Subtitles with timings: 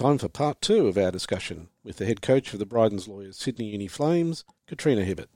[0.00, 3.36] Time for part two of our discussion with the head coach of the Bryden's Lawyers
[3.36, 5.28] Sydney Uni Flames, Katrina Hibbert.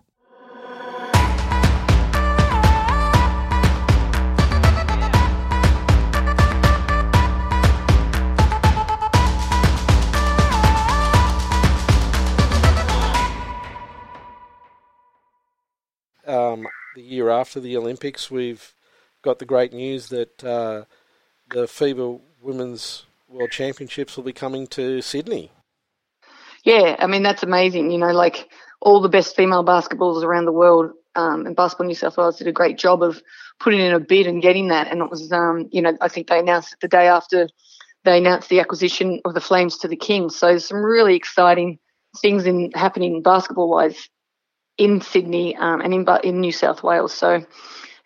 [16.27, 18.73] Um, the year after the Olympics, we've
[19.21, 20.85] got the great news that uh,
[21.51, 23.05] the FIBA Women's
[23.35, 25.51] World Championships will be coming to Sydney.
[26.65, 27.91] Yeah, I mean that's amazing.
[27.91, 28.49] You know, like
[28.81, 32.47] all the best female basketballers around the world, um, and Basketball New South Wales did
[32.47, 33.21] a great job of
[33.61, 34.89] putting in a bid and getting that.
[34.89, 37.49] And it was, um, you know, I think they announced it the day after
[38.05, 40.37] they announced the acquisition of the Flames to the Kings.
[40.37, 41.79] So some really exciting
[42.21, 44.09] things in happening basketball wise
[44.79, 47.13] in Sydney um, and in in New South Wales.
[47.13, 47.45] So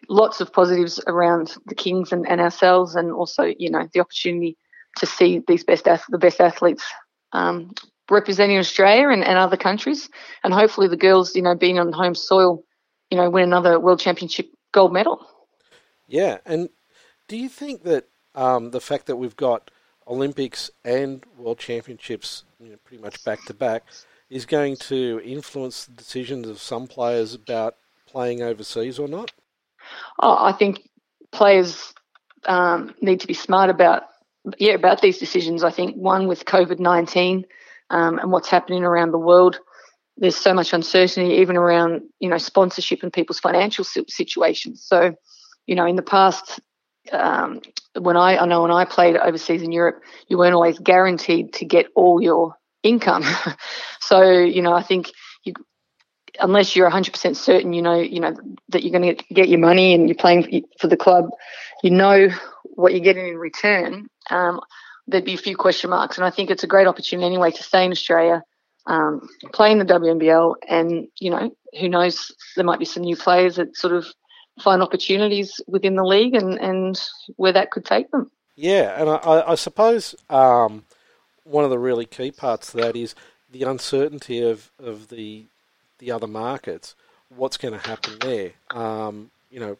[0.09, 4.57] lots of positives around the Kings and, and ourselves, and also you know the opportunity
[4.99, 6.85] to see these best the best athletes
[7.33, 7.73] um,
[8.11, 10.09] representing Australia and, and, other countries,
[10.43, 12.65] and hopefully the girls, you know, being on home soil,
[13.11, 15.27] you know, win another world championship gold medal.
[16.07, 16.71] Yeah, and
[17.29, 19.71] do you think that um, the fact that we've got
[20.07, 23.85] Olympics and World Championships, you know, pretty much back to back,
[24.31, 29.33] is going to influence the decisions of some players about playing overseas or not?
[30.21, 30.89] Oh, I think
[31.31, 31.93] players
[32.47, 34.05] um, need to be smart about
[34.59, 35.63] yeah, about these decisions.
[35.63, 37.45] I think one with COVID nineteen
[37.91, 39.59] um, and what's happening around the world.
[40.17, 44.85] There's so much uncertainty, even around you know sponsorship and people's financial situations.
[44.85, 45.15] So,
[45.67, 46.61] you know, in the past,
[47.13, 47.61] um,
[47.99, 51.65] when I, I know when I played overseas in Europe, you weren't always guaranteed to
[51.65, 53.25] get all your income.
[54.01, 55.13] so, you know, I think
[55.45, 55.55] you,
[56.41, 58.35] unless you're 100% certain, you know, you know
[58.71, 61.31] that you're going to get your money and you're playing for the club,
[61.83, 62.29] you know
[62.79, 64.61] what you're getting in return um,
[65.09, 66.17] there'd be a few question marks.
[66.17, 68.43] And I think it's a great opportunity anyway to stay in Australia,
[68.87, 73.17] um, play in the WNBL, and you know who knows there might be some new
[73.17, 74.07] players that sort of
[74.63, 77.01] find opportunities within the league and and
[77.37, 78.31] where that could take them.
[78.55, 80.85] Yeah, and I, I suppose um,
[81.45, 83.15] one of the really key parts of that is
[83.51, 85.45] the uncertainty of, of the
[85.99, 86.95] the other markets.
[87.35, 88.53] What's going to happen there?
[88.71, 89.77] Um, you know,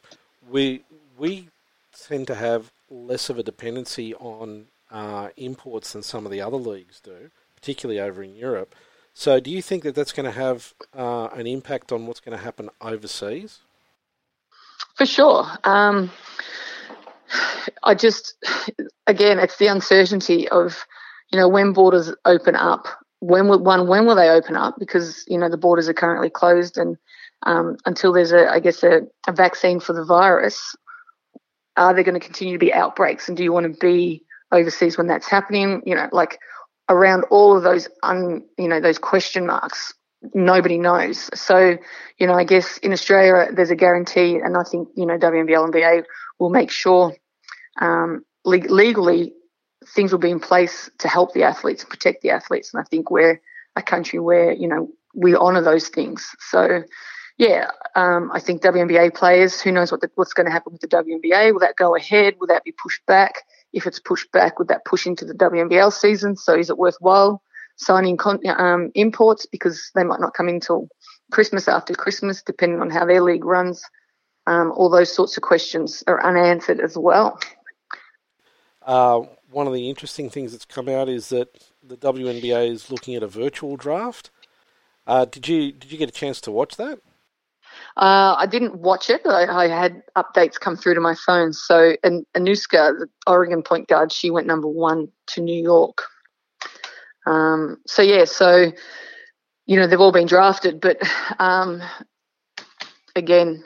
[0.51, 0.83] we
[1.17, 1.49] we
[1.93, 6.57] tend to have less of a dependency on uh, imports than some of the other
[6.57, 8.75] leagues do, particularly over in Europe.
[9.15, 12.37] So, do you think that that's going to have uh, an impact on what's going
[12.37, 13.59] to happen overseas?
[14.97, 15.47] For sure.
[15.65, 16.11] Um,
[17.83, 18.35] I just,
[19.07, 20.87] again, it's the uncertainty of,
[21.33, 22.87] you know, when borders open up.
[23.21, 23.89] When will one?
[23.89, 24.77] When will they open up?
[24.79, 26.97] Because you know the borders are currently closed, and
[27.43, 30.77] um, until there's a, I guess, a, a vaccine for the virus,
[31.79, 33.29] are there going to continue to be outbreaks?
[33.29, 35.83] And do you want to be overseas when that's happening?
[35.87, 36.39] You know, like
[36.89, 39.95] around all of those, un, you know, those question marks,
[40.35, 41.31] nobody knows.
[41.35, 41.79] So,
[42.19, 45.65] you know, I guess in Australia there's a guarantee, and I think you know WNBL
[45.65, 46.05] and BA
[46.39, 47.15] will make sure
[47.81, 49.35] um, le- legally
[49.95, 52.85] things will be in place to help the athletes, and protect the athletes, and I
[52.91, 53.41] think we're
[53.77, 56.35] a country where you know we honour those things.
[56.41, 56.83] So
[57.39, 60.83] yeah, um, I think WNBA players, who knows what the, what's going to happen with
[60.83, 61.53] the WNBA?
[61.53, 62.35] Will that go ahead?
[62.41, 63.43] Will that be pushed back?
[63.73, 66.37] If it's pushed back, would that push into the WNBL season?
[66.37, 67.41] So is it worthwhile
[67.77, 70.89] signing con- um, imports because they might not come in until
[71.31, 73.85] Christmas after Christmas, depending on how their league runs?
[74.49, 77.39] Um, all those sorts of questions are unanswered as well.
[78.83, 79.21] Uh,
[79.51, 81.57] one of the interesting things that's come out is that
[81.87, 84.31] the WNBA is looking at a virtual draft.
[85.07, 86.99] Uh, did you did you get a chance to watch that?
[87.97, 89.23] Uh, I didn't watch it.
[89.27, 91.53] I, I, had updates come through to my phone.
[91.53, 96.05] So, and Ionescu, the Oregon point guard, she went number one to New York.
[97.27, 98.73] Um, so yeah, so
[99.67, 100.99] you know they've all been drafted, but
[101.39, 101.83] um,
[103.17, 103.65] again,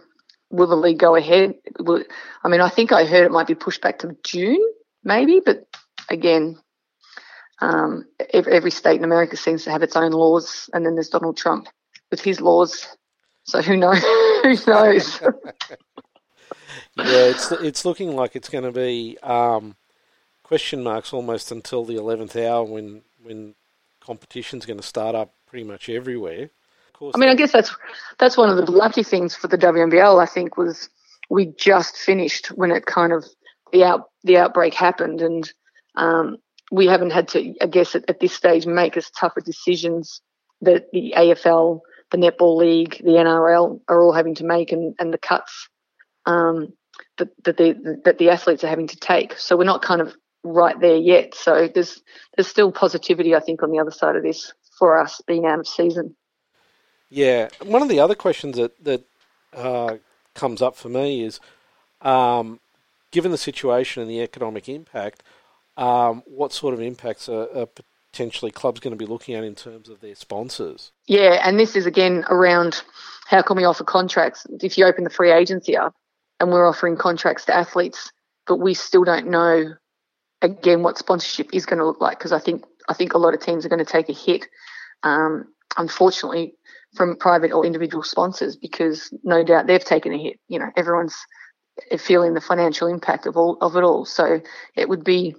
[0.50, 1.54] will the league go ahead?
[1.78, 2.02] Will,
[2.42, 4.60] I mean, I think I heard it might be pushed back to June,
[5.04, 5.66] maybe, but
[6.08, 6.58] again,
[7.60, 11.10] um, every, every state in America seems to have its own laws, and then there's
[11.10, 11.68] Donald Trump
[12.10, 12.88] with his laws
[13.44, 13.98] so who knows?
[14.42, 15.20] who knows?
[16.96, 19.76] yeah, it's it's looking like it's going to be um,
[20.42, 23.54] question marks almost until the eleventh hour when when
[24.00, 26.44] competition's going to start up pretty much everywhere.
[26.44, 27.74] Of course, I mean, I guess that's
[28.18, 30.22] that's one of the lucky things for the WNBL.
[30.22, 30.88] I think was
[31.30, 33.24] we just finished when it kind of
[33.72, 35.52] the out the outbreak happened, and
[35.96, 36.38] um,
[36.70, 40.22] we haven't had to, I guess, at, at this stage, make as tougher decisions
[40.62, 41.80] that the AFL
[42.12, 45.68] the Netball League, the NRL are all having to make, and, and the cuts
[46.26, 46.72] um,
[47.18, 49.36] that, that, the, that the athletes are having to take.
[49.38, 50.14] So we're not kind of
[50.44, 51.34] right there yet.
[51.34, 52.02] So there's
[52.36, 55.58] there's still positivity, I think, on the other side of this for us being out
[55.58, 56.14] of season.
[57.10, 59.04] Yeah, one of the other questions that that
[59.54, 59.96] uh,
[60.34, 61.40] comes up for me is,
[62.00, 62.60] um,
[63.10, 65.22] given the situation and the economic impact,
[65.76, 67.68] um, what sort of impacts are, are
[68.12, 70.92] potentially clubs going to be looking at in terms of their sponsors?
[71.06, 72.82] Yeah, and this is again around
[73.26, 75.94] how can we offer contracts if you open the free agency up
[76.38, 78.12] and we're offering contracts to athletes,
[78.46, 79.74] but we still don't know
[80.42, 83.32] again what sponsorship is going to look like because I think I think a lot
[83.32, 84.46] of teams are going to take a hit,
[85.02, 85.46] um,
[85.78, 86.54] unfortunately,
[86.94, 90.38] from private or individual sponsors because no doubt they've taken a hit.
[90.48, 91.16] You know, everyone's
[91.98, 94.04] feeling the financial impact of all of it all.
[94.04, 94.40] So
[94.76, 95.34] it would be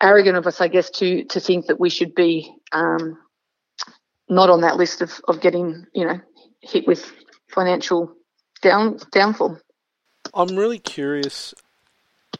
[0.00, 3.18] arrogant of us, I guess, to to think that we should be um,
[4.28, 6.20] not on that list of, of getting you know
[6.60, 7.10] hit with
[7.48, 8.14] financial
[8.62, 9.58] down downfall.
[10.32, 11.54] I'm really curious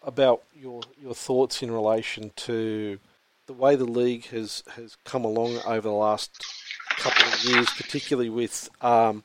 [0.03, 2.99] about your your thoughts in relation to
[3.47, 6.45] the way the league has, has come along over the last
[6.97, 9.23] couple of years, particularly with um,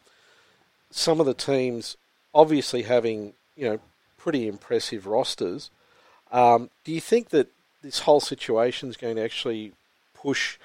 [0.91, 1.95] some of the teams
[2.33, 3.79] obviously having you know
[4.17, 5.71] pretty impressive rosters.
[6.31, 7.47] Um, do you think that
[7.81, 9.73] this whole situation is going to actually
[10.13, 10.57] push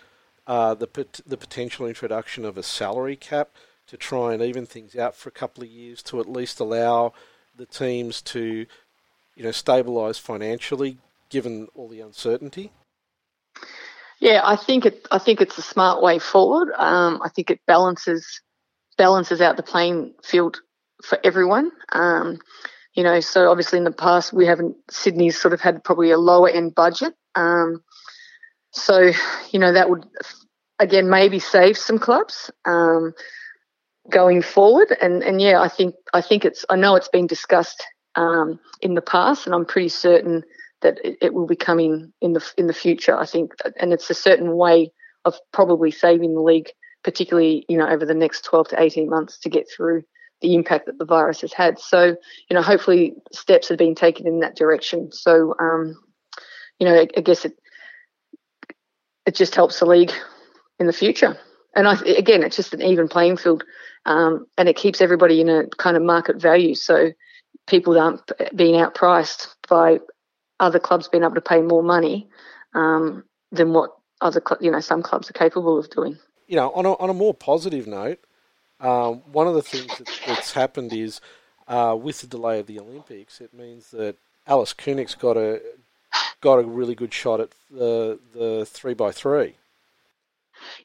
[0.47, 0.89] uh, the
[1.27, 3.51] the potential introduction of a salary cap
[3.87, 7.13] to try and even things out for a couple of years to at least allow
[7.57, 8.67] the teams to
[9.37, 12.71] you know, stabilise financially, given all the uncertainty?
[14.21, 15.07] Yeah, I think it.
[15.11, 16.73] I think it's a smart way forward.
[16.77, 18.41] Um, I think it balances
[18.97, 20.61] balances out the playing field
[21.03, 21.73] for everyone.
[21.93, 22.39] Um,
[22.95, 26.19] you know, so obviously in the past we haven't Sydney's sort of had probably a
[26.19, 27.15] lower end budget.
[27.35, 27.83] Um,
[28.73, 29.11] so
[29.51, 30.07] you know that would
[30.79, 33.13] again maybe save some clubs um,
[34.11, 34.97] going forward.
[35.01, 38.95] And and yeah, I think I think it's I know it's been discussed um, in
[38.95, 40.43] the past, and I'm pretty certain
[40.83, 43.17] that it, it, will be coming in the in the future.
[43.17, 44.93] I think, and it's a certain way
[45.25, 46.71] of probably saving the league,
[47.03, 50.05] particularly you know over the next 12 to 18 months to get through
[50.45, 51.79] the impact that the virus has had.
[51.79, 52.17] So
[52.49, 55.11] you know, hopefully steps have been taken in that direction.
[55.11, 55.99] So um,
[56.79, 57.59] you know, I, I guess it
[59.27, 60.13] it just helps the league
[60.79, 61.39] in the future.
[61.75, 63.65] And I, again, it's just an even playing field,
[64.05, 66.75] um, and it keeps everybody in a kind of market value.
[66.75, 67.13] So
[67.67, 69.99] people aren't being outpriced by
[70.61, 72.29] other clubs being able to pay more money
[72.75, 76.19] um, than what other you know some clubs are capable of doing.
[76.47, 78.19] You know, on a, on a more positive note,
[78.81, 81.21] um, one of the things that, that's happened is
[81.69, 84.17] uh, with the delay of the Olympics, it means that
[84.47, 85.61] Alice Kunek's got a
[86.41, 89.55] got a really good shot at the the three by three.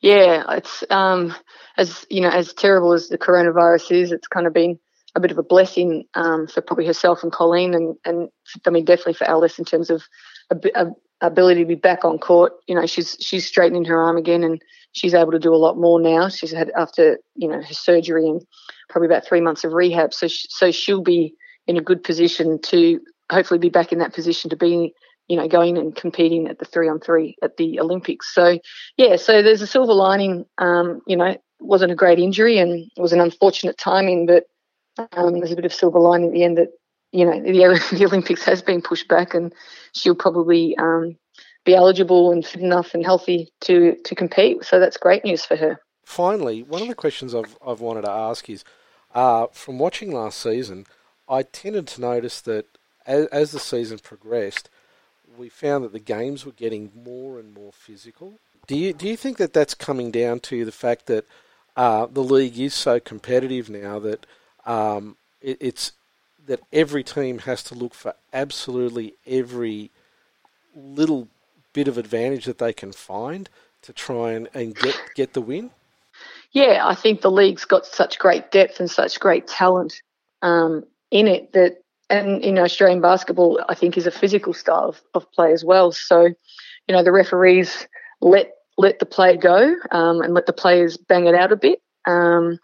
[0.01, 1.35] Yeah, it's um,
[1.77, 4.79] as you know, as terrible as the coronavirus is, it's kind of been
[5.15, 8.29] a bit of a blessing um, for probably herself and Colleen, and, and
[8.65, 10.03] I mean definitely for Alice in terms of
[10.49, 12.53] a, a ability to be back on court.
[12.67, 14.61] You know, she's she's straightening her arm again, and
[14.91, 16.29] she's able to do a lot more now.
[16.29, 18.41] She's had after you know her surgery and
[18.89, 21.33] probably about three months of rehab, so she, so she'll be
[21.67, 22.99] in a good position to
[23.31, 24.93] hopefully be back in that position to be
[25.27, 28.33] you know going and competing at the three on three at the Olympics.
[28.33, 28.59] So
[28.97, 30.45] yeah, so there's a silver lining.
[30.57, 34.45] Um, you know, wasn't a great injury and it was an unfortunate timing, but
[35.13, 36.69] um, there's a bit of silver lining at the end that
[37.11, 39.53] you know the, the Olympics has been pushed back, and
[39.93, 41.17] she'll probably um,
[41.65, 44.63] be eligible and fit enough and healthy to to compete.
[44.63, 45.79] So that's great news for her.
[46.03, 48.63] Finally, one of the questions I've I've wanted to ask is,
[49.13, 50.85] uh, from watching last season,
[51.27, 52.65] I tended to notice that
[53.05, 54.69] as, as the season progressed,
[55.37, 58.33] we found that the games were getting more and more physical.
[58.67, 61.25] Do you do you think that that's coming down to the fact that
[61.75, 64.25] uh, the league is so competitive now that
[64.65, 65.93] um, it, it's
[66.49, 69.91] that every team has to look for absolutely every
[70.75, 71.27] little
[71.73, 73.47] bit of advantage that they can find
[73.83, 75.69] to try and, and get, get the win?
[76.51, 80.01] Yeah, I think the league's got such great depth and such great talent
[80.41, 85.01] um, in it that, and know, Australian basketball, I think, is a physical style of,
[85.13, 85.91] of play as well.
[85.91, 87.87] So, you know, the referees
[88.21, 91.79] let let the play go um, and let the players bang it out a bit.
[92.07, 92.57] Um,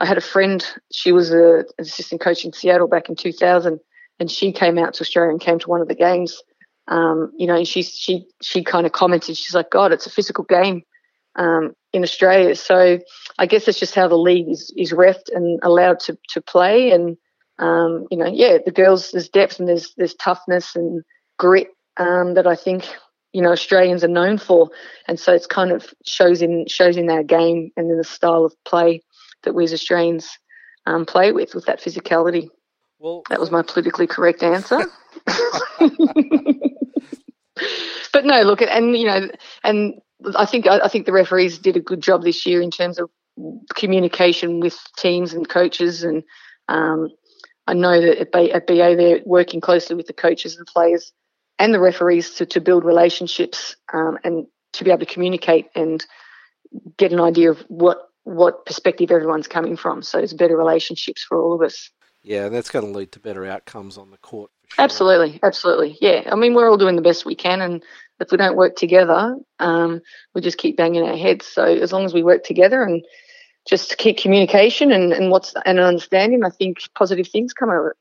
[0.00, 3.78] I had a friend, she was a, an assistant coach in Seattle back in 2000,
[4.18, 6.42] and she came out to Australia and came to one of the games.
[6.88, 10.44] Um, you know, she she she kind of commented, she's like, God, it's a physical
[10.44, 10.82] game
[11.36, 12.54] um, in Australia.
[12.56, 12.98] So
[13.38, 16.90] I guess it's just how the league is is refed and allowed to to play.
[16.90, 17.16] And
[17.58, 21.02] um, you know, yeah, the girls there's depth and there's there's toughness and
[21.38, 22.88] grit um, that I think
[23.32, 24.70] you know Australians are known for,
[25.06, 28.44] and so it's kind of shows in shows in our game and in the style
[28.44, 29.02] of play
[29.44, 30.28] that we as Australians
[30.86, 32.48] um, play with, with that physicality.
[32.98, 34.80] Well, that was my politically correct answer.
[38.12, 39.28] but no, look, and you know,
[39.64, 39.94] and
[40.36, 43.10] I think I think the referees did a good job this year in terms of
[43.74, 46.22] communication with teams and coaches, and
[46.68, 47.08] um,
[47.66, 51.12] I know that at, B, at BA they're working closely with the coaches and players
[51.58, 56.04] and the referees to, to build relationships um, and to be able to communicate and
[56.96, 60.02] get an idea of what what perspective everyone's coming from.
[60.02, 61.90] So it's better relationships for all of us.
[62.22, 64.50] Yeah, that's going to lead to better outcomes on the court.
[64.68, 64.84] Sure.
[64.84, 65.96] Absolutely, absolutely.
[66.00, 67.82] Yeah, I mean we're all doing the best we can, and
[68.20, 70.00] if we don't work together, um,
[70.34, 71.46] we just keep banging our heads.
[71.46, 73.04] So as long as we work together and
[73.66, 77.86] just keep communication and, and what's and understanding, I think positive things come out of
[77.86, 77.96] it.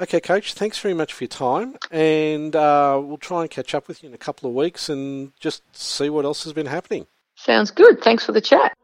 [0.00, 3.88] Okay, Coach, thanks very much for your time, and uh, we'll try and catch up
[3.88, 7.06] with you in a couple of weeks and just see what else has been happening.
[7.36, 8.02] Sounds good.
[8.02, 8.76] Thanks for the chat.